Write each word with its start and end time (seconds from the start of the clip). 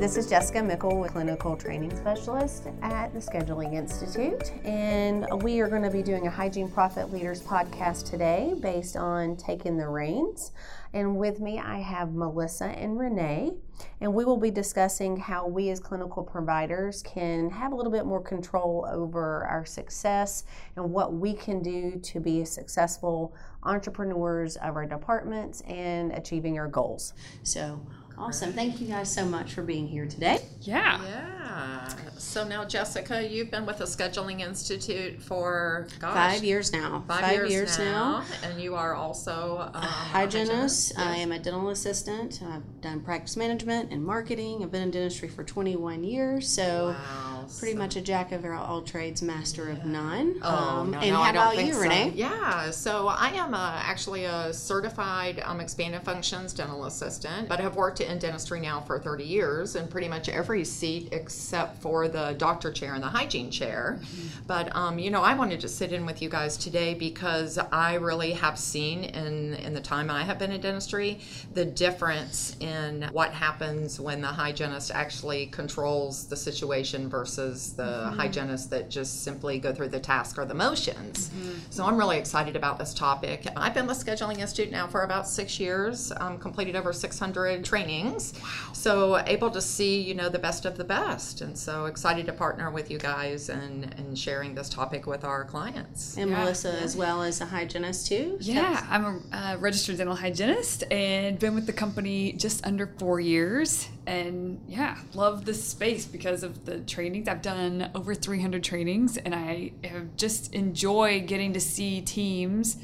this 0.00 0.16
is 0.16 0.26
Jessica 0.26 0.62
Mickle, 0.62 1.04
a 1.04 1.10
clinical 1.10 1.54
training 1.54 1.94
specialist 1.94 2.68
at 2.80 3.12
the 3.12 3.18
Scheduling 3.18 3.74
Institute, 3.74 4.50
and 4.64 5.26
we 5.42 5.60
are 5.60 5.68
going 5.68 5.82
to 5.82 5.90
be 5.90 6.02
doing 6.02 6.26
a 6.26 6.30
Hygiene 6.30 6.70
Profit 6.70 7.12
Leaders 7.12 7.42
podcast 7.42 8.08
today 8.08 8.54
based 8.60 8.96
on 8.96 9.36
taking 9.36 9.76
the 9.76 9.86
reins. 9.86 10.52
And 10.94 11.18
with 11.18 11.38
me, 11.38 11.58
I 11.58 11.80
have 11.80 12.14
Melissa 12.14 12.64
and 12.64 12.98
Renee, 12.98 13.52
and 14.00 14.14
we 14.14 14.24
will 14.24 14.38
be 14.38 14.50
discussing 14.50 15.18
how 15.18 15.46
we 15.46 15.68
as 15.68 15.78
clinical 15.78 16.22
providers 16.22 17.02
can 17.02 17.50
have 17.50 17.72
a 17.72 17.76
little 17.76 17.92
bit 17.92 18.06
more 18.06 18.22
control 18.22 18.88
over 18.90 19.44
our 19.44 19.66
success 19.66 20.44
and 20.76 20.90
what 20.90 21.12
we 21.12 21.34
can 21.34 21.62
do 21.62 22.00
to 22.04 22.20
be 22.20 22.42
successful 22.46 23.34
entrepreneurs 23.64 24.56
of 24.56 24.76
our 24.76 24.86
departments 24.86 25.60
and 25.68 26.10
achieving 26.12 26.58
our 26.58 26.68
goals. 26.68 27.12
So, 27.42 27.86
Awesome. 28.20 28.52
Thank 28.52 28.80
you 28.80 28.86
guys 28.86 29.12
so 29.12 29.24
much 29.24 29.54
for 29.54 29.62
being 29.62 29.88
here 29.88 30.04
today. 30.06 30.40
Yeah. 30.60 31.02
Yeah. 31.02 31.88
So 32.18 32.46
now, 32.46 32.64
Jessica, 32.66 33.26
you've 33.26 33.50
been 33.50 33.64
with 33.66 33.78
the 33.78 33.84
Scheduling 33.84 34.40
Institute 34.40 35.20
for 35.22 35.88
gosh, 35.98 36.12
five 36.14 36.44
years 36.44 36.70
now. 36.72 37.02
Five, 37.08 37.20
five 37.22 37.32
years, 37.32 37.50
years, 37.50 37.78
now. 37.78 38.24
And 38.44 38.60
you 38.60 38.74
are 38.76 38.94
also 38.94 39.70
um, 39.74 39.82
a 39.82 39.86
hygienist. 39.86 40.92
I 40.98 41.12
Yes. 41.16 41.20
am 41.20 41.32
a 41.32 41.38
dental 41.38 41.70
assistant. 41.70 42.40
I've 42.46 42.80
done 42.82 43.00
practice 43.00 43.36
management 43.38 43.90
and 43.90 44.04
marketing. 44.04 44.62
I've 44.62 44.70
been 44.70 44.82
in 44.82 44.90
dentistry 44.90 45.28
for 45.28 45.42
21 45.42 46.04
years. 46.04 46.46
So, 46.48 46.88
Wow. 46.88 47.29
Pretty 47.58 47.72
So- 47.74 47.78
much 47.78 47.96
a 47.96 48.00
jack 48.00 48.32
of 48.32 48.44
all 48.44 48.82
trades, 48.82 49.22
master 49.22 49.68
of 49.70 49.84
none. 49.84 50.36
Oh, 50.42 50.48
Um, 50.48 50.90
no, 50.92 50.98
and 50.98 51.10
no, 51.10 51.22
how 51.22 51.30
about 51.30 51.64
you, 51.64 51.72
so. 51.72 51.80
Renee? 51.80 52.12
Yeah, 52.14 52.70
so 52.70 53.08
I 53.08 53.28
am 53.30 53.54
a, 53.54 53.80
actually 53.84 54.24
a 54.24 54.52
certified 54.52 55.42
um, 55.44 55.60
expanded 55.60 56.02
functions 56.02 56.52
dental 56.52 56.84
assistant, 56.84 57.48
but 57.48 57.60
have 57.60 57.76
worked 57.76 58.00
in 58.00 58.18
dentistry 58.18 58.60
now 58.60 58.80
for 58.80 58.98
30 58.98 59.24
years 59.24 59.76
in 59.76 59.88
pretty 59.88 60.08
much 60.08 60.28
every 60.28 60.64
seat 60.64 61.08
except 61.12 61.80
for 61.82 62.08
the 62.08 62.34
doctor 62.38 62.70
chair 62.72 62.94
and 62.94 63.02
the 63.02 63.08
hygiene 63.08 63.50
chair. 63.50 63.98
Mm-hmm. 64.00 64.26
But, 64.46 64.74
um, 64.74 64.98
you 64.98 65.10
know, 65.10 65.22
I 65.22 65.34
wanted 65.34 65.60
to 65.60 65.68
sit 65.68 65.92
in 65.92 66.06
with 66.06 66.22
you 66.22 66.28
guys 66.28 66.56
today 66.56 66.94
because 66.94 67.58
I 67.72 67.94
really 67.94 68.32
have 68.32 68.58
seen 68.58 69.04
in, 69.04 69.54
in 69.54 69.74
the 69.74 69.80
time 69.80 70.10
I 70.10 70.22
have 70.24 70.38
been 70.38 70.52
in 70.52 70.60
dentistry 70.60 71.20
the 71.54 71.64
difference 71.64 72.56
in 72.60 73.08
what 73.12 73.32
happens 73.32 73.98
when 74.00 74.20
the 74.20 74.28
hygienist 74.28 74.90
actually 74.92 75.46
controls 75.46 76.26
the 76.26 76.36
situation 76.36 77.08
versus 77.08 77.39
the 77.46 77.82
Mm-hmm. 78.10 78.18
hygienist 78.18 78.70
that 78.70 78.88
just 78.90 79.22
simply 79.24 79.58
go 79.58 79.72
through 79.72 79.88
the 79.88 80.00
task 80.00 80.38
or 80.38 80.44
the 80.44 80.54
motions. 80.54 81.28
Mm-hmm. 81.28 81.58
So 81.70 81.84
I'm 81.84 81.96
really 81.96 82.18
excited 82.18 82.56
about 82.56 82.78
this 82.78 82.92
topic. 82.94 83.46
I've 83.56 83.74
been 83.74 83.86
with 83.86 83.98
Scheduling 84.04 84.38
Institute 84.38 84.70
now 84.72 84.86
for 84.86 85.02
about 85.02 85.26
six 85.28 85.58
years, 85.60 86.12
um, 86.18 86.38
completed 86.38 86.76
over 86.76 86.92
600 86.92 87.64
trainings. 87.64 88.32
So 88.72 89.18
able 89.26 89.50
to 89.50 89.60
see, 89.60 90.00
you 90.00 90.14
know, 90.14 90.28
the 90.28 90.38
best 90.38 90.64
of 90.66 90.76
the 90.76 90.84
best. 90.84 91.40
And 91.40 91.56
so 91.58 91.86
excited 91.86 92.26
to 92.26 92.32
partner 92.32 92.70
with 92.70 92.90
you 92.90 92.98
guys 92.98 93.48
and, 93.48 93.92
and 93.98 94.18
sharing 94.18 94.54
this 94.54 94.68
topic 94.68 95.06
with 95.06 95.24
our 95.24 95.44
clients. 95.44 96.16
And 96.16 96.30
Yeah. 96.30 96.38
Melissa, 96.40 96.72
as 96.80 96.96
well 96.96 97.22
as 97.22 97.40
a 97.40 97.46
hygienist, 97.46 98.06
too. 98.06 98.36
Yeah, 98.40 98.86
I'm 98.90 99.04
a 99.04 99.36
uh, 99.36 99.56
registered 99.58 99.96
dental 99.98 100.16
hygienist 100.16 100.84
and 100.90 101.38
been 101.38 101.54
with 101.54 101.66
the 101.66 101.72
company 101.72 102.32
just 102.32 102.64
under 102.66 102.86
four 102.98 103.20
years. 103.20 103.88
And 104.10 104.60
yeah, 104.66 104.98
love 105.14 105.44
this 105.44 105.64
space 105.64 106.04
because 106.04 106.42
of 106.42 106.64
the 106.64 106.80
trainings. 106.80 107.28
I've 107.28 107.42
done 107.42 107.92
over 107.94 108.12
300 108.12 108.64
trainings 108.64 109.16
and 109.16 109.32
I 109.32 109.70
have 109.84 110.16
just 110.16 110.52
enjoy 110.52 111.20
getting 111.20 111.52
to 111.52 111.60
see 111.60 112.00
teams 112.00 112.78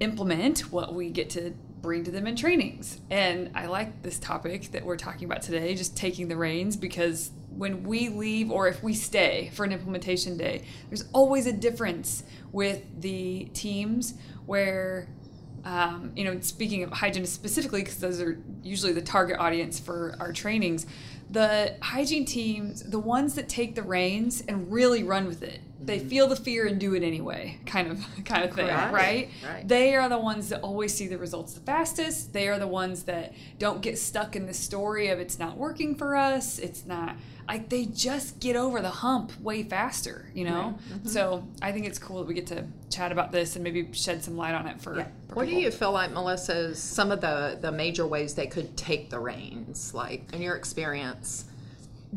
implement 0.00 0.72
what 0.72 0.92
we 0.92 1.10
get 1.10 1.30
to 1.30 1.54
bring 1.80 2.02
to 2.02 2.10
them 2.10 2.26
in 2.26 2.34
trainings. 2.34 3.00
And 3.10 3.52
I 3.54 3.66
like 3.66 4.02
this 4.02 4.18
topic 4.18 4.72
that 4.72 4.84
we're 4.84 4.96
talking 4.96 5.26
about 5.26 5.40
today, 5.40 5.72
just 5.76 5.96
taking 5.96 6.26
the 6.26 6.36
reins, 6.36 6.76
because 6.76 7.30
when 7.56 7.84
we 7.84 8.08
leave 8.08 8.50
or 8.50 8.66
if 8.66 8.82
we 8.82 8.92
stay 8.92 9.52
for 9.54 9.64
an 9.64 9.70
implementation 9.70 10.36
day, 10.36 10.64
there's 10.88 11.04
always 11.12 11.46
a 11.46 11.52
difference 11.52 12.24
with 12.50 12.82
the 13.00 13.44
teams 13.54 14.14
where 14.46 15.06
um, 15.66 16.12
you 16.14 16.22
know, 16.22 16.38
speaking 16.40 16.84
of 16.84 16.92
hygienists 16.92 17.32
specifically, 17.32 17.80
because 17.80 17.98
those 17.98 18.20
are 18.20 18.38
usually 18.62 18.92
the 18.92 19.02
target 19.02 19.36
audience 19.40 19.80
for 19.80 20.14
our 20.20 20.32
trainings, 20.32 20.86
the 21.30 21.76
hygiene 21.82 22.24
teams, 22.24 22.82
the 22.82 22.98
ones 22.98 23.34
that 23.34 23.48
take 23.48 23.74
the 23.74 23.82
reins 23.82 24.42
and 24.46 24.70
really 24.70 25.02
run 25.02 25.26
with 25.26 25.42
it, 25.42 25.60
they 25.80 25.98
mm-hmm. 25.98 26.08
feel 26.08 26.26
the 26.28 26.36
fear 26.36 26.66
and 26.66 26.80
do 26.80 26.94
it 26.94 27.02
anyway, 27.02 27.58
kind 27.66 27.90
of, 27.90 28.04
kind 28.24 28.44
of 28.44 28.54
thing, 28.54 28.66
right? 28.66 29.30
Right. 29.44 29.66
They 29.66 29.94
are 29.94 30.08
the 30.08 30.18
ones 30.18 30.48
that 30.48 30.60
always 30.60 30.94
see 30.94 31.06
the 31.06 31.18
results 31.18 31.54
the 31.54 31.60
fastest. 31.60 32.32
They 32.32 32.48
are 32.48 32.58
the 32.58 32.66
ones 32.66 33.04
that 33.04 33.34
don't 33.58 33.80
get 33.80 33.98
stuck 33.98 34.36
in 34.36 34.46
the 34.46 34.54
story 34.54 35.08
of 35.08 35.18
it's 35.18 35.38
not 35.38 35.56
working 35.56 35.94
for 35.94 36.16
us. 36.16 36.58
It's 36.58 36.86
not 36.86 37.16
like 37.48 37.68
they 37.68 37.84
just 37.86 38.40
get 38.40 38.56
over 38.56 38.80
the 38.80 38.90
hump 38.90 39.38
way 39.40 39.62
faster, 39.62 40.28
you 40.34 40.44
know. 40.44 40.78
Mm-hmm. 40.90 41.08
So 41.08 41.46
I 41.62 41.72
think 41.72 41.86
it's 41.86 41.98
cool 41.98 42.18
that 42.18 42.26
we 42.26 42.34
get 42.34 42.48
to 42.48 42.64
chat 42.90 43.12
about 43.12 43.30
this 43.30 43.54
and 43.54 43.62
maybe 43.62 43.88
shed 43.92 44.22
some 44.24 44.36
light 44.36 44.54
on 44.54 44.66
it 44.66 44.80
for. 44.80 44.98
Yeah. 44.98 45.06
for 45.28 45.36
What 45.36 45.46
do 45.46 45.54
you 45.54 45.70
feel 45.70 45.92
like, 45.92 46.10
Melissa, 46.10 46.56
is 46.56 46.82
some 46.82 47.12
of 47.12 47.20
the, 47.20 47.58
the 47.60 47.70
major 47.70 48.06
ways 48.06 48.34
they 48.34 48.46
could 48.46 48.76
take 48.76 49.10
the 49.10 49.20
reins, 49.20 49.94
like 49.94 50.32
in 50.32 50.42
your 50.42 50.56
experience? 50.56 51.15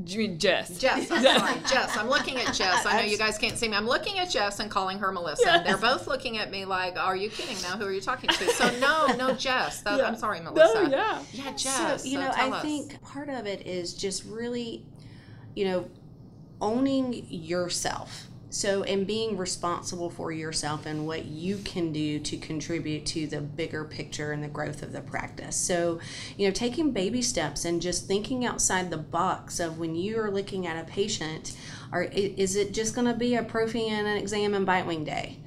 Do 0.03 0.13
you 0.13 0.19
mean 0.19 0.39
Jess? 0.39 0.79
Jess, 0.79 1.11
I'm 1.11 1.23
sorry, 1.39 1.59
Jess. 1.67 1.97
I'm 1.97 2.07
looking 2.09 2.37
at 2.37 2.53
Jess. 2.53 2.85
I 2.85 3.01
know 3.01 3.05
you 3.07 3.17
guys 3.17 3.37
can't 3.37 3.57
see 3.57 3.67
me. 3.67 3.75
I'm 3.75 3.85
looking 3.87 4.17
at 4.19 4.29
Jess 4.29 4.59
and 4.59 4.71
calling 4.71 4.97
her 4.99 5.11
Melissa. 5.11 5.43
Yes. 5.45 5.67
They're 5.67 5.77
both 5.77 6.07
looking 6.07 6.37
at 6.37 6.51
me 6.51 6.63
like, 6.63 6.97
"Are 6.97 7.17
you 7.17 7.29
kidding? 7.29 7.57
Now 7.63 7.75
who 7.77 7.85
are 7.85 7.91
you 7.91 7.99
talking 7.99 8.29
to?" 8.29 8.51
So 8.51 8.69
no, 8.79 9.07
no, 9.17 9.33
Jess. 9.33 9.81
That, 9.81 9.97
Yeah. 9.97 10.05
I'm 10.07 10.15
sorry, 10.15 10.39
Melissa. 10.39 10.87
No, 10.87 10.89
yeah. 10.89 11.19
yeah, 11.33 11.51
Jess. 11.51 12.03
So, 12.03 12.07
you 12.07 12.15
so 12.17 12.21
know, 12.25 12.31
tell 12.31 12.53
I 12.53 12.57
us. 12.57 12.61
think 12.63 13.01
part 13.01 13.27
of 13.29 13.45
it 13.45 13.67
is 13.67 13.93
just 13.93 14.23
really, 14.25 14.85
you 15.55 15.65
know, 15.65 15.89
owning 16.61 17.25
yourself. 17.29 18.27
So, 18.51 18.81
and 18.83 19.05
being 19.05 19.37
responsible 19.37 20.09
for 20.09 20.31
yourself 20.31 20.87
and 20.87 21.05
what 21.05 21.25
you 21.25 21.57
can 21.57 21.93
do 21.93 22.19
to 22.19 22.37
contribute 22.37 23.05
to 23.07 23.27
the 23.27 23.41
bigger 23.41 23.85
picture 23.85 24.31
and 24.31 24.43
the 24.43 24.47
growth 24.47 24.81
of 24.81 24.91
the 24.91 25.01
practice. 25.01 25.55
So, 25.55 25.99
you 26.35 26.47
know, 26.47 26.53
taking 26.53 26.91
baby 26.91 27.21
steps 27.21 27.63
and 27.63 27.79
just 27.79 28.07
thinking 28.07 28.45
outside 28.45 28.89
the 28.89 28.97
box 28.97 29.59
of 29.59 29.77
when 29.77 29.95
you 29.95 30.19
are 30.19 30.31
looking 30.31 30.65
at 30.65 30.83
a 30.83 30.89
patient, 30.89 31.55
or 31.91 32.03
is 32.03 32.55
it 32.55 32.73
just 32.73 32.95
going 32.95 33.07
to 33.07 33.13
be 33.13 33.35
a 33.35 33.43
prophy 33.43 33.87
and 33.87 34.07
an 34.07 34.17
exam 34.17 34.55
and 34.55 34.65
bite 34.65 34.87
wing 34.87 35.03
day? 35.03 35.37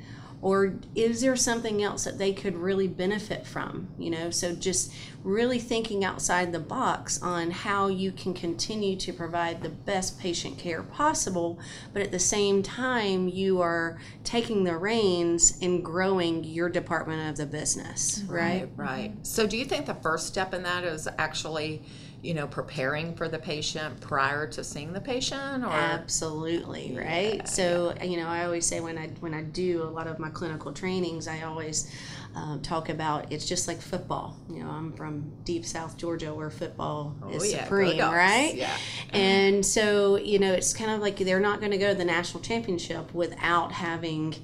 Or 0.42 0.74
is 0.94 1.20
there 1.20 1.36
something 1.36 1.82
else 1.82 2.04
that 2.04 2.18
they 2.18 2.32
could 2.32 2.56
really 2.56 2.88
benefit 2.88 3.46
from 3.46 3.88
you 3.98 4.10
know 4.10 4.28
so 4.30 4.54
just 4.54 4.92
really 5.24 5.58
thinking 5.58 6.04
outside 6.04 6.52
the 6.52 6.58
box 6.58 7.22
on 7.22 7.50
how 7.50 7.86
you 7.86 8.10
can 8.10 8.34
continue 8.34 8.96
to 8.96 9.12
provide 9.12 9.62
the 9.62 9.68
best 9.68 10.18
patient 10.18 10.58
care 10.58 10.82
possible 10.82 11.58
but 11.92 12.02
at 12.02 12.10
the 12.10 12.18
same 12.18 12.62
time 12.62 13.28
you 13.28 13.60
are 13.62 14.00
taking 14.24 14.64
the 14.64 14.76
reins 14.76 15.56
and 15.62 15.84
growing 15.84 16.42
your 16.44 16.68
department 16.68 17.30
of 17.30 17.36
the 17.36 17.46
business 17.46 18.22
right, 18.26 18.68
Right. 18.76 19.12
So 19.22 19.46
do 19.46 19.56
you 19.56 19.64
think 19.64 19.86
the 19.86 19.94
first 19.94 20.26
step 20.26 20.52
in 20.54 20.62
that 20.64 20.84
is 20.84 21.08
actually, 21.18 21.82
you 22.22 22.34
know, 22.34 22.46
preparing 22.46 23.14
for 23.16 23.28
the 23.28 23.38
patient 23.38 24.00
prior 24.00 24.46
to 24.46 24.62
seeing 24.62 24.92
the 24.92 25.00
patient, 25.00 25.64
or 25.64 25.70
Absolutely, 25.70 26.96
right? 26.96 27.46
so, 27.48 27.94
you 28.02 28.16
know, 28.16 28.28
I 28.28 28.44
always 28.44 28.64
say 28.64 28.80
when 28.80 28.96
I 28.96 29.08
when 29.20 29.34
I 29.34 29.42
do 29.42 29.82
a 29.82 29.90
lot 29.90 30.06
of 30.06 30.20
my 30.20 30.30
clinical 30.30 30.72
trainings, 30.72 31.26
I 31.26 31.42
always 31.42 31.92
um, 32.36 32.62
talk 32.62 32.88
about 32.88 33.32
it's 33.32 33.46
just 33.46 33.66
like 33.66 33.80
football. 33.80 34.36
You 34.48 34.62
know, 34.62 34.70
I'm 34.70 34.92
from 34.92 35.32
deep 35.44 35.66
South 35.66 35.96
Georgia 35.96 36.32
where 36.32 36.48
football 36.48 37.16
is 37.32 37.42
Oh, 37.42 37.44
yeah, 37.44 37.64
supreme, 37.64 37.98
right? 37.98 38.54
Yeah. 38.54 38.76
And 39.12 39.66
so, 39.66 40.16
you 40.16 40.38
know, 40.38 40.52
it's 40.52 40.72
kind 40.72 40.92
of 40.92 41.00
like 41.00 41.16
they're 41.18 41.40
not 41.40 41.58
going 41.58 41.72
to 41.72 41.78
go 41.78 41.92
to 41.92 41.98
the 41.98 42.04
national 42.04 42.42
championship 42.42 43.12
without 43.12 43.72
having 43.72 44.36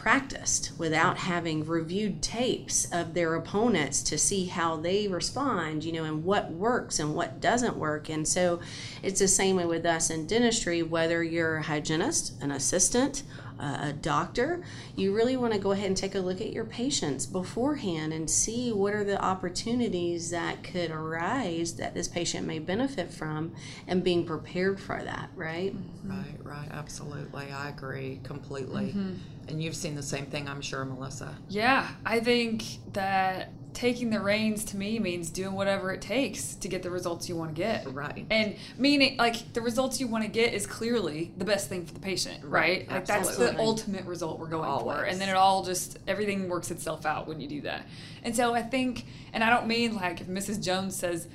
practiced 0.00 0.72
without 0.78 1.18
having 1.18 1.62
reviewed 1.62 2.22
tapes 2.22 2.90
of 2.90 3.12
their 3.12 3.34
opponents 3.34 4.02
to 4.02 4.16
see 4.16 4.46
how 4.46 4.74
they 4.74 5.06
respond, 5.06 5.84
you 5.84 5.92
know, 5.92 6.04
and 6.04 6.24
what 6.24 6.50
works 6.50 6.98
and 6.98 7.14
what 7.14 7.38
doesn't 7.38 7.76
work. 7.76 8.08
And 8.08 8.26
so 8.26 8.60
it's 9.02 9.20
the 9.20 9.28
same 9.28 9.56
way 9.56 9.66
with 9.66 9.84
us 9.84 10.08
in 10.08 10.26
dentistry, 10.26 10.82
whether 10.82 11.22
you're 11.22 11.58
a 11.58 11.62
hygienist, 11.62 12.32
an 12.40 12.50
assistant, 12.50 13.24
a 13.60 13.92
doctor, 13.92 14.62
you 14.96 15.14
really 15.14 15.36
want 15.36 15.52
to 15.52 15.58
go 15.58 15.72
ahead 15.72 15.86
and 15.86 15.96
take 15.96 16.14
a 16.14 16.20
look 16.20 16.40
at 16.40 16.52
your 16.52 16.64
patients 16.64 17.26
beforehand 17.26 18.12
and 18.12 18.30
see 18.30 18.72
what 18.72 18.94
are 18.94 19.04
the 19.04 19.22
opportunities 19.22 20.30
that 20.30 20.62
could 20.62 20.90
arise 20.90 21.74
that 21.74 21.94
this 21.94 22.08
patient 22.08 22.46
may 22.46 22.58
benefit 22.58 23.12
from 23.12 23.52
and 23.86 24.02
being 24.02 24.24
prepared 24.24 24.80
for 24.80 25.02
that, 25.02 25.30
right? 25.34 25.74
Mm-hmm. 25.74 26.10
Right, 26.10 26.44
right, 26.44 26.68
absolutely. 26.70 27.50
I 27.50 27.68
agree 27.68 28.20
completely. 28.22 28.88
Mm-hmm. 28.88 29.14
And 29.48 29.62
you've 29.62 29.76
seen 29.76 29.94
the 29.94 30.02
same 30.02 30.26
thing, 30.26 30.48
I'm 30.48 30.60
sure, 30.60 30.84
Melissa. 30.84 31.36
Yeah, 31.48 31.88
I 32.04 32.20
think 32.20 32.64
that 32.92 33.52
taking 33.72 34.10
the 34.10 34.20
reins 34.20 34.64
to 34.66 34.76
me 34.76 34.98
means 34.98 35.30
doing 35.30 35.54
whatever 35.54 35.92
it 35.92 36.00
takes 36.00 36.54
to 36.56 36.68
get 36.68 36.82
the 36.82 36.90
results 36.90 37.28
you 37.28 37.36
want 37.36 37.54
to 37.54 37.56
get. 37.56 37.92
Right. 37.92 38.26
And 38.30 38.56
meaning, 38.78 39.16
like, 39.16 39.52
the 39.52 39.60
results 39.60 40.00
you 40.00 40.06
want 40.06 40.24
to 40.24 40.30
get 40.30 40.52
is 40.52 40.66
clearly 40.66 41.32
the 41.36 41.44
best 41.44 41.68
thing 41.68 41.86
for 41.86 41.94
the 41.94 42.00
patient, 42.00 42.44
right? 42.44 42.50
Right, 42.50 42.90
Like, 42.90 43.06
that's 43.06 43.36
the 43.36 43.58
ultimate 43.58 44.04
result 44.04 44.38
we're 44.38 44.48
going 44.48 44.80
for. 44.80 45.02
And 45.04 45.20
then 45.20 45.28
it 45.28 45.36
all 45.36 45.64
just, 45.64 45.98
everything 46.06 46.48
works 46.48 46.70
itself 46.70 47.06
out 47.06 47.26
when 47.26 47.40
you 47.40 47.48
do 47.48 47.60
that. 47.62 47.86
And 48.22 48.34
so 48.34 48.54
I 48.54 48.62
think, 48.62 49.06
and 49.32 49.42
I 49.42 49.50
don't 49.50 49.66
mean 49.66 49.94
like 49.94 50.20
if 50.20 50.26
Mrs. 50.26 50.62
Jones 50.62 50.96
says, 50.96 51.28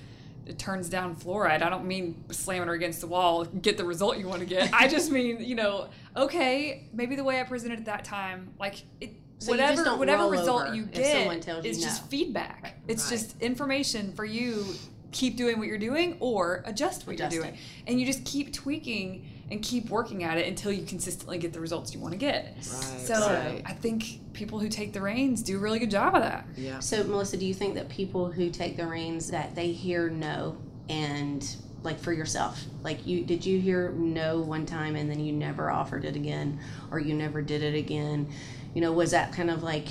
it 0.45 0.59
turns 0.59 0.89
down 0.89 1.15
fluoride. 1.15 1.63
I 1.63 1.69
don't 1.69 1.85
mean 1.85 2.23
slamming 2.29 2.67
her 2.67 2.73
against 2.73 3.01
the 3.01 3.07
wall, 3.07 3.45
get 3.45 3.77
the 3.77 3.85
result 3.85 4.17
you 4.17 4.27
want 4.27 4.41
to 4.41 4.45
get. 4.45 4.69
I 4.73 4.87
just 4.87 5.11
mean, 5.11 5.41
you 5.41 5.55
know, 5.55 5.89
okay, 6.15 6.87
maybe 6.93 7.15
the 7.15 7.23
way 7.23 7.39
I 7.39 7.43
presented 7.43 7.79
at 7.79 7.85
that 7.85 8.05
time, 8.05 8.53
like 8.59 8.83
it, 9.01 9.15
So 9.39 9.51
you 9.51 9.57
just 9.57 9.61
whatever 9.71 9.83
don't 9.83 9.99
whatever 9.99 10.23
roll 10.23 10.31
result 10.31 10.67
over 10.67 10.75
you 10.75 10.83
if 10.83 10.91
get 10.93 11.11
someone 11.11 11.39
tells 11.41 11.65
you 11.65 11.71
is 11.71 11.81
just 11.81 12.03
no. 12.03 12.07
feedback. 12.09 12.75
It's 12.87 13.03
Right. 13.11 13.17
just 13.19 13.41
information 13.41 14.13
for 14.13 14.25
you. 14.25 14.65
Keep 15.11 15.37
doing 15.37 15.59
what 15.59 15.67
you're 15.69 15.77
doing, 15.77 16.17
or 16.19 16.61
adjust 16.65 17.07
what 17.07 17.13
Adjust 17.13 17.33
you're 17.33 17.43
doing, 17.43 17.55
it. 17.55 17.59
and 17.87 17.99
you 17.99 18.05
just 18.05 18.25
keep 18.25 18.51
tweaking 18.51 19.25
and 19.49 19.61
keep 19.61 19.89
working 19.89 20.23
at 20.25 20.37
it 20.37 20.45
until 20.47 20.73
you 20.73 20.83
consistently 20.85 21.37
get 21.37 21.53
the 21.53 21.59
results 21.61 21.93
you 21.93 22.01
want 22.01 22.11
to 22.11 22.17
get. 22.17 22.53
Right, 22.57 22.63
so 22.65 23.13
right. 23.13 23.61
I 23.65 23.71
think 23.73 24.33
people 24.33 24.59
who 24.59 24.67
take 24.67 24.91
the 24.91 24.99
reins 25.01 25.41
do 25.41 25.55
a 25.55 25.59
really 25.59 25.79
good 25.79 25.91
job 25.91 26.15
of 26.15 26.21
that. 26.23 26.45
Yeah. 26.57 26.79
So, 26.79 27.01
Melissa, 27.05 27.37
do 27.37 27.45
you 27.45 27.53
think 27.53 27.75
that 27.75 27.87
people 27.87 28.29
who 28.29 28.49
take 28.49 28.75
the 28.75 28.87
reins 28.87 29.27
that 29.31 29.55
they 29.55 29.71
hear 29.71 30.09
no 30.09 30.57
and 30.89 31.47
like 31.85 31.99
for 31.99 32.11
yourself, 32.11 32.63
like 32.83 33.05
you 33.05 33.23
did 33.23 33.45
you 33.45 33.59
hear 33.59 33.91
no 33.91 34.41
one 34.41 34.65
time 34.65 34.95
and 34.95 35.09
then 35.09 35.19
you 35.19 35.31
never 35.31 35.69
offered 35.69 36.03
it 36.05 36.15
again 36.15 36.59
or 36.91 36.99
you 36.99 37.13
never 37.13 37.41
did 37.41 37.63
it 37.63 37.75
again? 37.75 38.29
You 38.73 38.81
know, 38.81 38.91
was 38.91 39.11
that 39.11 39.31
kind 39.31 39.49
of 39.49 39.63
like 39.63 39.87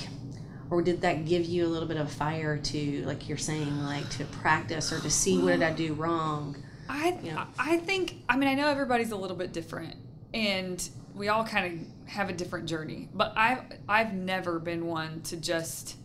or 0.70 0.82
did 0.82 1.02
that 1.02 1.24
give 1.24 1.44
you 1.44 1.66
a 1.66 1.68
little 1.68 1.88
bit 1.88 1.96
of 1.96 2.10
fire 2.10 2.58
to 2.58 3.02
like 3.04 3.28
you're 3.28 3.38
saying 3.38 3.82
like 3.84 4.08
to 4.10 4.24
practice 4.24 4.92
or 4.92 5.00
to 5.00 5.10
see 5.10 5.38
what 5.38 5.52
did 5.52 5.62
I 5.62 5.72
do 5.72 5.94
wrong? 5.94 6.56
I 6.88 7.18
Yeah. 7.22 7.46
I 7.58 7.78
think 7.78 8.22
I 8.28 8.36
mean 8.36 8.48
I 8.48 8.54
know 8.54 8.68
everybody's 8.68 9.12
a 9.12 9.16
little 9.16 9.36
bit 9.36 9.52
different 9.52 9.96
and 10.34 10.86
we 11.14 11.28
all 11.28 11.44
kind 11.44 11.80
of 11.80 12.10
have 12.10 12.28
a 12.28 12.32
different 12.32 12.66
journey. 12.66 13.08
But 13.14 13.32
I've 13.36 13.62
I've 13.88 14.12
never 14.12 14.58
been 14.58 14.86
one 14.86 15.22
to 15.22 15.36
just 15.36 15.96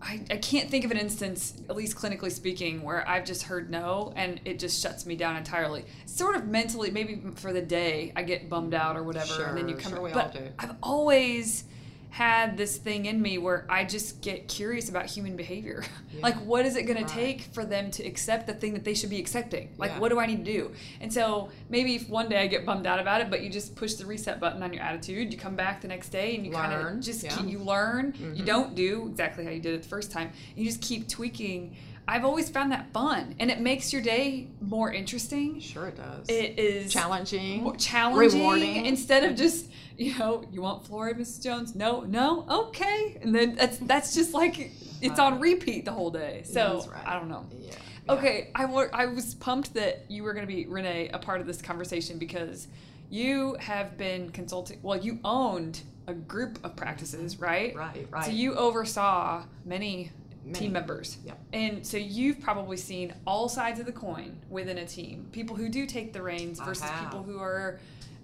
I, 0.00 0.20
I 0.30 0.36
can't 0.36 0.70
think 0.70 0.84
of 0.84 0.90
an 0.90 0.98
instance, 0.98 1.54
at 1.68 1.76
least 1.76 1.96
clinically 1.96 2.30
speaking, 2.30 2.82
where 2.82 3.06
I've 3.08 3.24
just 3.24 3.44
heard 3.44 3.70
no 3.70 4.12
and 4.16 4.40
it 4.44 4.58
just 4.58 4.80
shuts 4.80 5.06
me 5.06 5.16
down 5.16 5.36
entirely. 5.36 5.84
Sort 6.06 6.36
of 6.36 6.46
mentally, 6.46 6.90
maybe 6.90 7.20
for 7.34 7.52
the 7.52 7.62
day, 7.62 8.12
I 8.14 8.22
get 8.22 8.48
bummed 8.48 8.74
out 8.74 8.96
or 8.96 9.02
whatever, 9.02 9.44
and 9.44 9.56
then 9.56 9.68
you 9.68 9.76
come. 9.76 9.92
sure 9.92 10.02
we 10.02 10.12
but 10.12 10.26
all 10.26 10.42
do. 10.42 10.48
I've 10.58 10.76
always 10.82 11.64
had 12.10 12.56
this 12.56 12.78
thing 12.78 13.04
in 13.06 13.20
me 13.20 13.36
where 13.38 13.66
I 13.68 13.84
just 13.84 14.22
get 14.22 14.48
curious 14.48 14.88
about 14.88 15.06
human 15.06 15.36
behavior. 15.36 15.84
like, 16.20 16.34
what 16.36 16.64
is 16.64 16.74
it 16.74 16.84
going 16.84 16.96
Right. 16.98 17.06
to 17.06 17.14
take 17.14 17.42
for 17.52 17.64
them 17.64 17.90
to 17.92 18.02
accept 18.04 18.46
the 18.46 18.54
thing 18.54 18.72
that 18.72 18.82
they 18.84 18.94
should 18.94 19.10
be 19.10 19.18
accepting? 19.20 19.74
Like, 19.76 19.90
Yeah. 19.92 19.98
what 19.98 20.08
do 20.08 20.18
I 20.18 20.26
need 20.26 20.44
to 20.44 20.50
do? 20.52 20.72
And 21.00 21.12
so 21.12 21.50
maybe 21.68 21.94
if 21.96 22.08
one 22.08 22.28
day 22.28 22.38
I 22.40 22.46
get 22.46 22.64
bummed 22.64 22.86
out 22.86 22.98
about 22.98 23.20
it, 23.20 23.28
but 23.30 23.42
you 23.42 23.50
just 23.50 23.76
push 23.76 23.94
the 23.94 24.06
reset 24.06 24.40
button 24.40 24.62
on 24.62 24.72
your 24.72 24.82
attitude. 24.82 25.32
You 25.32 25.38
come 25.38 25.54
back 25.54 25.82
the 25.82 25.88
next 25.88 26.08
day 26.08 26.34
and 26.34 26.46
you 26.46 26.52
kind 26.52 26.72
of 26.72 27.00
just 27.00 27.22
yeah. 27.22 27.30
Mm-hmm. 27.30 27.44
keep, 27.44 27.52
you 27.52 27.58
learn. 27.58 28.14
You 28.34 28.44
don't 28.44 28.74
do 28.74 29.08
exactly 29.10 29.44
how 29.44 29.50
you 29.50 29.60
did 29.60 29.74
it 29.74 29.82
the 29.82 29.88
first 29.88 30.10
time. 30.10 30.30
You 30.56 30.64
just 30.64 30.80
keep 30.80 31.08
tweaking. 31.08 31.76
I've 32.10 32.24
always 32.24 32.48
found 32.48 32.72
that 32.72 32.90
fun, 32.92 33.34
and 33.38 33.50
it 33.50 33.60
makes 33.60 33.92
your 33.92 34.00
day 34.00 34.48
more 34.62 34.90
interesting. 34.90 35.60
Sure 35.60 35.88
it 35.88 35.96
does. 35.96 36.26
It 36.28 36.58
is 36.58 36.90
Challenging. 36.90 37.62
more 37.64 37.76
challenging 37.76 38.40
Rewarding. 38.40 38.86
instead 38.86 39.24
of 39.24 39.36
just 39.36 39.66
you 39.98 40.16
know 40.18 40.42
you 40.50 40.62
want 40.62 40.84
fluoride 40.84 41.18
mrs 41.18 41.42
jones 41.42 41.74
no 41.74 42.02
no 42.02 42.46
okay 42.48 43.18
and 43.20 43.34
then 43.34 43.56
that's 43.56 43.78
that's 43.78 44.14
just 44.14 44.32
like 44.32 44.70
it's 45.02 45.18
on 45.18 45.40
repeat 45.40 45.84
the 45.84 45.90
whole 45.90 46.10
day 46.10 46.42
so 46.44 46.86
right. 46.88 47.04
i 47.04 47.14
don't 47.18 47.28
know 47.28 47.44
Yeah. 47.60 47.72
okay 48.08 48.50
I 48.54 48.66
wa- 48.66 48.86
I 48.92 49.06
was 49.06 49.34
pumped 49.34 49.74
that 49.74 50.04
you 50.08 50.22
were 50.22 50.34
going 50.34 50.46
to 50.46 50.52
be 50.54 50.66
renee 50.66 51.08
a 51.12 51.18
part 51.18 51.40
of 51.40 51.48
this 51.48 51.60
conversation 51.60 52.16
because 52.16 52.68
you 53.10 53.56
have 53.58 53.98
been 53.98 54.30
consulting 54.30 54.78
well 54.84 54.96
you 54.96 55.18
owned 55.24 55.80
a 56.06 56.14
group 56.14 56.64
of 56.64 56.76
practices 56.76 57.40
right 57.40 57.74
Right, 57.74 58.06
right. 58.08 58.24
so 58.24 58.30
you 58.30 58.54
oversaw 58.54 59.42
many, 59.64 60.12
Many. 60.48 60.58
team 60.58 60.72
members. 60.72 61.18
And 61.52 61.86
so 61.86 61.96
you've 61.96 62.40
probably 62.40 62.76
seen 62.76 63.14
all 63.26 63.48
sides 63.48 63.80
of 63.80 63.86
the 63.86 63.92
coin 63.92 64.36
within 64.50 64.78
a 64.78 64.86
team. 64.86 65.26
People 65.32 65.56
who 65.56 65.68
do 65.68 65.86
take 65.86 66.12
the 66.12 66.22
reins 66.22 66.60
versus 66.60 66.90
people 67.00 67.22
who 67.22 67.38
are 67.38 67.78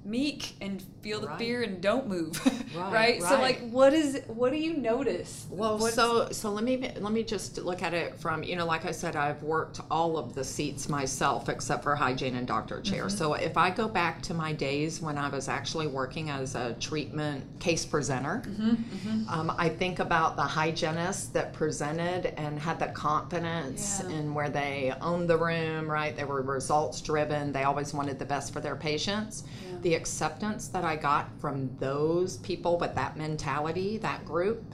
meek 0.04 0.52
and 0.60 0.82
feel 1.00 1.20
the 1.20 1.26
Right. 1.28 1.38
fear 1.38 1.62
and 1.62 1.80
don't 1.80 2.06
move 2.06 2.38
Right, 2.76 2.92
right, 2.92 3.22
so 3.22 3.40
like 3.40 3.60
what 3.70 3.92
is 3.94 4.20
what 4.26 4.52
do 4.52 4.58
you 4.58 4.74
notice 4.74 5.46
Well, 5.50 5.78
What's- 5.78 5.94
so 5.94 6.28
so 6.30 6.50
let 6.50 6.62
me 6.64 6.90
let 6.98 7.12
me 7.12 7.22
just 7.22 7.56
look 7.58 7.82
at 7.82 7.94
it 7.94 8.14
from 8.18 8.42
you 8.42 8.56
know, 8.56 8.66
like 8.66 8.84
I 8.84 8.90
said, 8.90 9.16
I've 9.16 9.42
worked 9.42 9.80
all 9.90 10.18
of 10.18 10.34
the 10.34 10.44
seats 10.44 10.88
myself 10.88 11.48
except 11.48 11.82
for 11.82 11.94
hygiene 11.96 12.34
and 12.36 12.46
doctor 12.46 12.80
chair. 12.82 13.04
Mm-hmm. 13.06 13.16
So 13.16 13.34
if 13.34 13.56
I 13.56 13.70
go 13.70 13.88
back 13.88 14.20
to 14.22 14.34
my 14.34 14.52
days 14.52 15.00
when 15.00 15.16
I 15.16 15.28
was 15.28 15.48
actually 15.48 15.86
working 15.86 16.30
as 16.30 16.54
a 16.54 16.74
treatment 16.74 17.44
case 17.60 17.84
presenter, 17.86 18.42
Mm-hmm, 18.44 19.28
Um, 19.28 19.52
I 19.56 19.68
think 19.68 19.98
about 20.00 20.36
the 20.36 20.42
hygienists 20.42 21.26
that 21.28 21.52
presented 21.54 22.34
and 22.38 22.58
had 22.58 22.78
the 22.78 22.88
confidence 22.88 24.02
Yeah. 24.04 24.16
in 24.18 24.34
where 24.34 24.50
they 24.50 24.92
owned 25.00 25.28
the 25.30 25.36
room, 25.38 25.90
right? 25.90 26.14
They 26.16 26.24
were 26.24 26.42
results 26.42 27.00
driven. 27.00 27.52
They 27.52 27.64
always 27.64 27.94
wanted 27.94 28.18
the 28.18 28.24
best 28.24 28.52
for 28.52 28.60
their 28.60 28.76
patients. 28.76 29.44
The 29.82 29.93
acceptance 29.94 30.68
that 30.68 30.84
I 30.84 30.96
got 30.96 31.28
from 31.40 31.70
those 31.78 32.38
people 32.38 32.78
with 32.78 32.94
that 32.94 33.16
mentality, 33.16 33.98
that 33.98 34.24
group, 34.24 34.64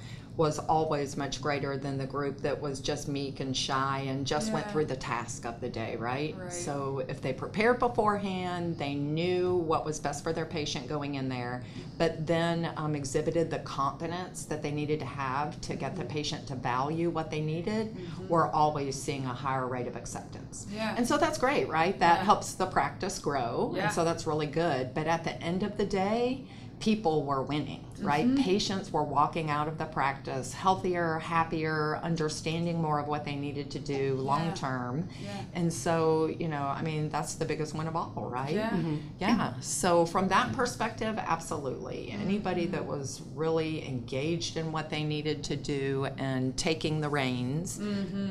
was 0.41 0.59
always 0.59 1.19
much 1.19 1.43
greater 1.43 1.77
than 1.77 1.99
the 1.99 2.07
group 2.07 2.41
that 2.41 2.59
was 2.59 2.81
just 2.81 3.09
meek 3.09 3.41
and 3.41 3.55
shy 3.55 4.05
and 4.07 4.27
just 4.27 4.51
went 4.55 4.69
through 4.71 4.87
the 4.87 4.97
task 4.97 5.45
of 5.45 5.61
the 5.61 5.69
day, 5.69 5.97
right? 5.97 6.35
Right. 6.39 6.51
So 6.51 7.05
if 7.09 7.21
they 7.21 7.35
prepared 7.35 7.79
beforehand, 7.79 8.79
they 8.79 8.95
knew 8.95 9.57
what 9.57 9.85
was 9.85 10.01
best 10.01 10.25
for 10.25 10.33
their 10.33 10.47
patient 10.47 10.89
going 10.89 11.17
in 11.17 11.29
there, 11.29 11.63
but 11.99 12.27
then 12.27 12.73
um, 12.79 12.95
exhibited 12.95 13.51
the 13.51 13.59
confidence 13.59 14.47
that 14.47 14.63
they 14.63 14.71
needed 14.71 14.99
to 15.01 15.05
have 15.05 15.61
to 15.61 15.75
get 15.77 15.95
the 15.95 16.07
patient 16.07 16.47
to 16.47 16.55
value 16.55 17.11
what 17.11 17.31
they 17.31 17.43
needed, 17.43 17.95
we're 18.27 18.49
always 18.49 18.97
seeing 19.01 19.27
a 19.27 19.35
higher 19.35 19.69
rate 19.69 19.89
of 19.89 19.95
acceptance. 19.95 20.67
Yeah. 20.73 20.95
And 20.97 21.07
so 21.07 21.19
that's 21.19 21.37
great, 21.37 21.69
right? 21.69 21.99
That 21.99 22.21
Yeah. 22.21 22.25
helps 22.25 22.55
the 22.55 22.65
practice 22.65 23.19
grow. 23.19 23.75
Yeah. 23.77 23.83
And 23.85 23.93
so 23.93 24.07
that's 24.07 24.27
really 24.27 24.47
good. 24.47 24.95
But 24.95 25.07
at 25.07 25.23
the 25.23 25.39
end 25.43 25.63
of 25.63 25.77
the 25.77 25.85
day, 25.85 26.47
people 26.81 27.25
were 27.25 27.43
winning, 27.43 27.85
right? 28.01 28.27
Mm-hmm. 28.27 28.43
Patients 28.43 28.91
were 28.91 29.05
walking 29.05 29.51
out 29.51 29.69
of 29.69 29.77
the 29.77 29.85
practice 29.85 30.55
healthier, 30.55 31.19
happier, 31.19 32.01
understanding 32.03 32.81
more 32.81 32.99
of 32.99 33.07
what 33.07 33.25
they 33.25 33.37
needed 33.37 33.71
to 33.73 33.79
do 33.79 34.15
long 34.15 34.55
term. 34.55 35.07
Yeah. 35.23 35.43
And 35.53 35.73
so, 35.73 36.27
you 36.27 36.49
know, 36.49 36.63
I 36.63 36.81
mean, 36.81 37.11
that's 37.11 37.35
the 37.35 37.45
biggest 37.45 37.75
win 37.75 37.87
of 37.87 37.95
all, 37.95 38.29
right? 38.31 38.55
Yeah. 38.55 38.81
Yeah. 39.19 39.53
So 39.61 40.07
from 40.07 40.29
that 40.29 40.53
perspective, 40.55 41.19
absolutely. 41.19 42.11
Anybody 42.11 42.67
that 42.67 42.85
was 42.85 43.23
really 43.35 43.87
engaged 43.87 44.57
in 44.57 44.73
what 44.73 44.89
they 44.89 45.05
needed 45.05 45.45
to 45.45 45.57
do 45.57 46.09
and 46.17 46.57
taking 46.57 47.03
the 47.03 47.09
reins, 47.11 47.79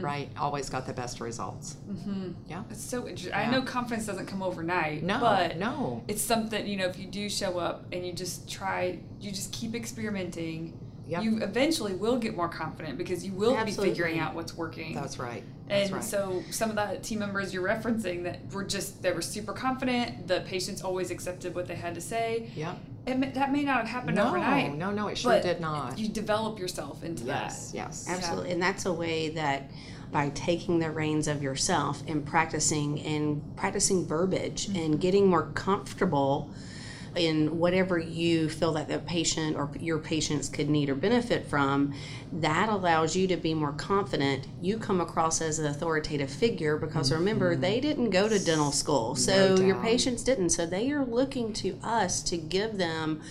right, 0.01 0.29
always 0.39 0.69
got 0.69 0.87
the 0.87 0.93
best 0.93 1.21
results. 1.21 1.77
Mm-hmm. 1.87 2.31
Yeah. 2.47 2.63
It's 2.71 2.83
so 2.83 3.07
interesting. 3.07 3.33
I 3.33 3.49
know 3.51 3.61
confidence 3.61 4.07
doesn't 4.07 4.25
come 4.25 4.41
overnight. 4.41 5.03
No, 5.03 5.19
but 5.19 5.57
no. 5.57 6.03
it's 6.07 6.23
something 6.23 6.65
you 6.65 6.77
know. 6.77 6.87
If 6.87 6.97
you 6.97 7.05
do 7.05 7.29
show 7.29 7.59
up 7.59 7.85
and 7.91 8.05
you 8.05 8.11
just 8.11 8.38
try, 8.47 8.99
you 9.19 9.31
just 9.31 9.51
keep 9.51 9.75
experimenting. 9.75 10.77
Yep. 11.07 11.23
You 11.23 11.37
eventually 11.41 11.95
will 11.95 12.17
get 12.17 12.35
more 12.35 12.49
confident 12.49 12.97
because 12.97 13.25
you 13.25 13.33
will 13.33 13.57
Absolutely. 13.57 13.85
be 13.85 13.89
figuring 13.91 14.19
out 14.19 14.35
what's 14.35 14.55
working. 14.55 14.93
That's 14.93 15.17
right. 15.17 15.43
That's 15.67 15.85
and 15.85 15.95
right. 15.95 16.03
so 16.03 16.43
some 16.51 16.69
of 16.69 16.75
the 16.75 16.99
team 17.01 17.19
members 17.19 17.51
you're 17.51 17.67
referencing 17.67 18.23
that 18.23 18.51
were 18.51 18.63
just 18.63 19.01
they 19.01 19.11
were 19.11 19.23
super 19.23 19.53
confident. 19.53 20.27
The 20.27 20.41
patients 20.41 20.83
always 20.83 21.09
accepted 21.09 21.55
what 21.55 21.67
they 21.67 21.75
had 21.75 21.95
to 21.95 22.01
say. 22.01 22.51
Yep. 22.55 22.77
It 23.07 23.33
that 23.33 23.51
may 23.51 23.63
not 23.63 23.77
have 23.77 23.87
happened 23.87 24.17
No, 24.17 24.27
overnight. 24.27 24.75
no, 24.75 24.91
no, 24.91 25.07
it 25.07 25.17
sure 25.17 25.31
but 25.31 25.41
did 25.41 25.59
not. 25.59 25.97
You 25.97 26.09
develop 26.09 26.59
yourself 26.59 27.03
into 27.03 27.23
Yes, 27.23 27.71
that. 27.71 27.77
yes. 27.77 28.05
Absolutely. 28.07 28.51
And 28.51 28.61
that's 28.61 28.85
a 28.85 28.93
way 28.93 29.29
that 29.29 29.71
by 30.11 30.29
taking 30.29 30.79
the 30.79 30.89
reins 30.91 31.27
of 31.27 31.41
yourself 31.41 32.03
and 32.07 32.25
practicing 32.25 32.99
and 33.01 33.55
practicing 33.55 34.05
verbiage 34.05 34.67
mm-hmm. 34.67 34.77
and 34.77 35.01
getting 35.01 35.27
more 35.27 35.47
comfortable 35.53 36.51
in 37.19 37.59
whatever 37.59 37.99
you 37.99 38.49
feel 38.49 38.71
that 38.73 38.87
the 38.87 38.99
patient 38.99 39.57
or 39.57 39.69
your 39.79 39.99
patients 39.99 40.47
could 40.47 40.69
need 40.69 40.89
or 40.89 40.95
benefit 40.95 41.45
from, 41.45 41.93
that 42.31 42.69
allows 42.69 43.15
you 43.15 43.27
to 43.27 43.37
be 43.37 43.53
more 43.53 43.73
confident. 43.73 44.47
You 44.61 44.77
come 44.77 45.01
across 45.01 45.41
as 45.41 45.59
an 45.59 45.65
authoritative 45.65 46.31
figure 46.31 46.77
because 46.77 47.11
remember, 47.11 47.55
they 47.55 47.79
didn't 47.79 48.11
go 48.11 48.29
to 48.29 48.43
dental 48.43 48.71
school. 48.71 49.15
So 49.15 49.59
your 49.59 49.81
patients 49.81 50.23
didn't. 50.23 50.51
So 50.51 50.65
they 50.65 50.91
are 50.91 51.05
looking 51.05 51.53
to 51.53 51.77
us 51.83 52.23
to 52.23 52.37
give 52.37 52.77
them 52.77 53.21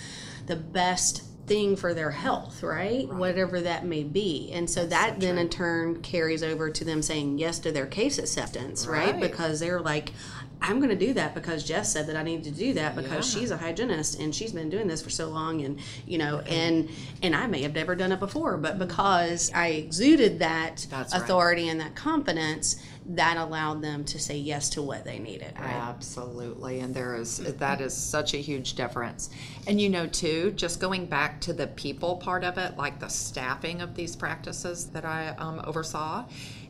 the 0.47 0.57
best 0.57 1.23
thing 1.47 1.77
for 1.77 1.95
their 1.95 2.11
health, 2.11 2.63
right? 2.63 3.09
Whatever 3.09 3.63
that 3.63 3.87
may 3.87 4.05
be. 4.05 4.51
And 4.53 4.69
so 4.69 4.87
that 4.87 5.19
then 5.19 5.39
in 5.39 5.49
turn 5.49 6.03
carries 6.03 6.43
over 6.43 6.71
to 6.71 6.85
them 6.85 7.01
saying 7.01 7.39
yes 7.39 7.59
to 7.61 7.73
their 7.73 7.87
case 7.87 8.19
acceptance, 8.19 8.87
right? 8.87 9.13
Right. 9.13 9.21
Because 9.21 9.59
they're 9.59 9.81
like, 9.81 10.13
I'm 10.61 10.79
going 10.79 10.91
to 10.91 10.97
do 11.07 11.13
that 11.15 11.35
because 11.35 11.63
Jess 11.65 11.93
said 11.93 12.07
that 12.09 12.17
I 12.17 12.23
need 12.23 12.45
to 12.45 12.51
do 12.51 12.75
that 12.75 12.97
because 12.97 13.33
Yeah. 13.35 13.41
she's 13.41 13.51
a 13.51 13.57
hygienist 13.57 14.19
and 14.19 14.35
she's 14.35 14.53
been 14.53 14.69
doing 14.69 14.89
this 14.89 15.01
for 15.03 15.11
so 15.11 15.29
long 15.29 15.63
and 15.63 15.79
you 16.07 16.19
know 16.19 16.41
and 16.41 16.89
and 17.23 17.35
I 17.37 17.47
may 17.47 17.63
have 17.63 17.75
never 17.75 17.95
done 17.95 18.13
it 18.13 18.19
before 18.21 18.57
but 18.57 18.79
because 18.79 19.53
I 19.55 19.69
exuded 19.69 20.41
that 20.41 20.87
That's 20.91 21.13
right. 21.13 21.23
authority 21.23 21.69
and 21.69 21.81
that 21.81 21.95
confidence 21.95 22.83
that 23.11 23.39
allowed 23.39 23.81
them 23.81 24.05
to 24.05 24.19
say 24.19 24.37
yes 24.37 24.69
to 24.71 24.83
what 24.83 25.03
they 25.05 25.19
needed. 25.19 25.55
Right. 25.59 25.71
Absolutely, 25.73 26.81
and 26.81 26.95
there 26.95 27.17
is 27.17 27.39
that 27.39 27.81
is 27.81 27.95
such 27.97 28.35
a 28.35 28.37
huge 28.37 28.75
difference. 28.75 29.31
And 29.67 29.81
you 29.81 29.89
know, 29.89 30.07
too, 30.07 30.53
just 30.57 30.79
going 30.79 31.07
back 31.07 31.41
to 31.43 31.55
the 31.55 31.69
people 31.69 32.17
part 32.17 32.45
of 32.45 32.59
it, 32.59 32.77
like 32.77 33.01
the 33.01 33.09
staffing 33.09 33.81
of 33.81 33.95
these 33.95 34.15
practices 34.15 34.89
that 34.91 35.07
I 35.07 35.29
um, 35.39 35.63
oversaw, 35.65 36.27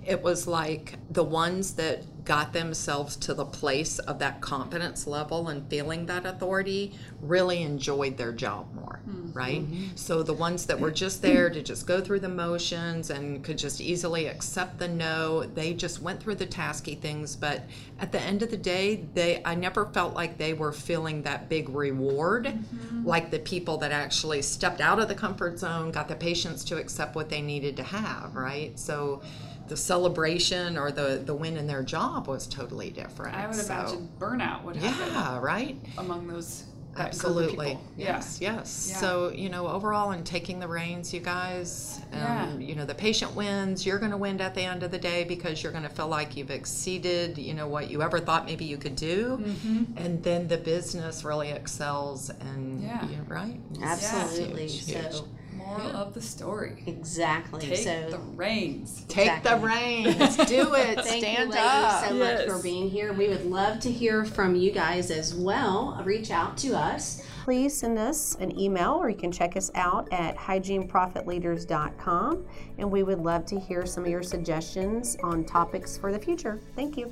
it 0.07 0.23
was 0.23 0.47
like 0.47 0.95
the 1.11 1.25
ones 1.25 1.75
that 1.75 2.05
got 2.29 2.53
themselves 2.53 3.17
to 3.17 3.33
the 3.33 3.45
place 3.45 3.99
of 4.01 4.19
that 4.19 4.39
confidence 4.43 5.07
level 5.07 5.49
and 5.49 5.67
feeling 5.71 6.05
that 6.05 6.27
authority 6.27 6.93
really 7.23 7.63
enjoyed 7.63 8.19
their 8.19 8.33
job 8.33 8.67
more, 8.75 9.01
hmm. 9.07 9.33
right? 9.33 9.63
Mm-hmm. 9.63 9.97
So 9.97 10.23
the 10.23 10.35
ones 10.35 10.67
that 10.67 10.79
were 10.79 10.91
just 10.91 11.23
there 11.23 11.49
to 11.49 11.63
just 11.63 11.87
go 11.87 12.03
through 12.03 12.21
the 12.21 12.29
motions 12.29 13.09
and 13.09 13.43
could 13.43 13.57
just 13.57 13.81
easily 13.81 14.27
accept 14.27 14.79
the 14.79 14.89
no, 14.89 15.45
they 15.45 15.73
just 15.73 16.03
went 16.03 16.23
through 16.23 16.35
the 16.35 16.47
tasky 16.47 16.99
things, 16.99 17.35
but 17.35 17.63
at 17.99 18.13
the 18.13 18.21
end 18.21 18.43
of 18.43 18.51
the 18.51 18.59
day, 18.59 19.07
they 19.15 19.41
I 19.47 19.55
never 19.55 19.87
felt 19.87 20.13
like 20.13 20.37
they 20.37 20.53
were 20.53 20.73
feeling 20.73 21.23
that 21.23 21.49
big 21.49 21.71
reward 21.71 22.45
mm-hmm. 22.45 23.07
like 23.07 23.31
the 23.31 23.39
people 23.39 23.79
that 23.79 23.91
actually 23.91 24.43
stepped 24.43 24.83
out 24.83 24.99
of 24.99 25.09
the 25.09 25.15
comfort 25.15 25.59
zone, 25.59 25.91
got 25.93 26.09
the 26.09 26.17
patients 26.17 26.63
to 26.65 26.77
accept 26.77 27.17
what 27.17 27.31
they 27.31 27.41
needed 27.41 27.75
to 27.79 27.83
have, 27.85 28.37
right? 28.37 28.79
So 28.79 29.23
the 29.69 29.77
celebration 29.77 30.77
or 30.79 30.91
the 30.91 31.23
the 31.25 31.35
win 31.35 31.57
in 31.57 31.67
their 31.67 31.83
job 31.83 32.27
was 32.29 32.47
totally 32.47 32.91
different. 32.91 33.37
I 33.37 33.47
would 33.47 33.57
So- 33.57 33.73
imagine 33.75 34.09
burnout 34.19 34.65
would 34.65 34.77
happen 34.77 35.13
Yeah, 35.13 35.39
right. 35.41 35.77
among 35.99 36.27
those 36.29 36.65
that 36.97 37.13
group 37.13 37.25
of 37.27 37.31
Absolutely. 37.37 37.67
people. 37.69 37.83
Yes, 37.97 38.39
yes. 38.41 38.89
Yeah. 38.91 38.97
So, 38.97 39.31
you 39.31 39.51
know, 39.51 39.69
overall 39.69 40.11
in 40.11 40.25
taking 40.25 40.59
the 40.59 40.67
reins, 40.67 41.15
you 41.15 41.21
guys, 41.21 42.01
um, 42.13 42.19
Yeah. 42.19 42.57
you 42.59 42.75
know, 42.75 42.85
the 42.85 42.95
patient 42.95 43.37
wins, 43.37 43.87
you're 43.87 44.01
going 44.01 44.11
to 44.11 44.17
win 44.17 44.41
at 44.41 44.57
the 44.57 44.63
end 44.63 44.83
of 44.83 44.91
the 44.91 44.99
day 44.99 45.23
because 45.23 45.63
you're 45.63 45.71
going 45.71 45.85
to 45.85 45.91
feel 45.91 46.09
like 46.09 46.37
you've 46.37 46.51
exceeded, 46.51 47.39
you 47.39 47.55
know, 47.55 47.69
what 47.69 47.89
you 47.89 48.03
ever 48.03 48.19
thought 48.19 48.47
maybe 48.47 48.65
you 48.65 48.79
could 48.79 48.97
do. 48.97 49.39
Mm-hmm. 49.41 49.85
And 49.97 50.25
then 50.25 50.49
the 50.49 50.57
business 50.57 51.23
really 51.25 51.51
excels 51.51 52.31
and, 52.31 52.83
Yeah. 52.83 53.05
you 53.07 53.17
know, 53.19 53.23
right? 53.29 53.61
Absolutely. 53.81 54.67
Huge, 54.67 54.87
huge. 54.87 55.13
So 55.13 55.29
Moral 55.69 55.97
of 55.97 56.15
the 56.15 56.23
story. 56.23 56.83
exactly. 56.87 57.61
Take 57.61 57.77
so 57.79 58.11
the 58.11 58.19
reins. 58.19 59.05
Take 59.09 59.43
the 59.43 59.57
Exactly. 59.57 59.69
reins. 59.69 60.37
Do 60.49 60.75
it. 60.75 61.01
Thank 61.05 61.23
Stand 61.25 61.51
you, 61.51 61.55
ladies, 61.55 61.57
up. 61.57 62.05
so 62.09 62.15
much 62.15 62.47
for 62.47 62.59
being 62.63 62.89
here. 62.89 63.13
We 63.13 63.29
would 63.29 63.45
love 63.47 63.81
to 63.81 63.91
hear 63.93 64.25
from 64.25 64.55
you 64.55 64.71
guys 64.73 65.11
as 65.11 65.35
well. 65.35 66.01
Reach 66.05 66.31
out 66.31 66.57
to 66.59 66.75
us. 66.77 67.23
Please 67.45 67.77
send 67.77 67.99
us 67.99 68.37
an 68.41 68.57
email 68.59 68.93
or 68.95 69.09
you 69.09 69.17
can 69.17 69.33
check 69.33 69.57
us 69.57 69.71
out 69.75 70.07
at 70.13 70.37
hygieneprofitleaders.com 70.37 72.45
and 72.79 72.91
we 72.91 73.03
would 73.03 73.19
love 73.21 73.47
to 73.47 73.59
hear 73.59 73.87
some 73.87 74.05
of 74.05 74.11
your 74.11 74.23
suggestions 74.23 75.17
on 75.23 75.45
topics 75.45 75.97
for 75.97 76.13
the 76.13 76.19
future. 76.19 76.61
Thank 76.77 76.99
you. 76.99 77.11